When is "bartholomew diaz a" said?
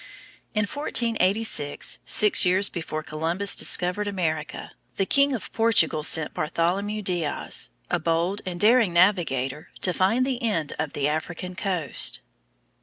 6.33-7.99